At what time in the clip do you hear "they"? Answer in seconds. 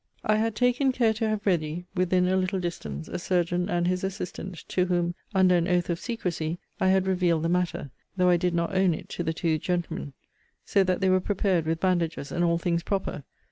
11.01-11.09